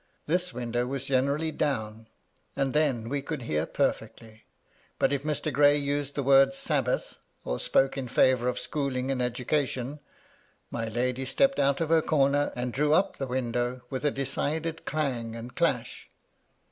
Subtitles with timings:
[0.25, 1.93] This window was generally c 3 84 MY LADY LUDLOW.
[1.95, 2.07] down,
[2.55, 4.45] and then we could hear perfectly;
[4.97, 5.53] but if Mr.
[5.53, 9.99] Gray used the word" Sabbath," or spoke in favour of schooling and education,
[10.71, 14.85] my lady stepped out of her comer, and drew up the window with a decided
[14.87, 16.09] clang and clash.